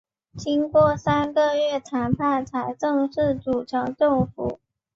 [0.35, 4.59] 经过三个月谈判才正式组成政府。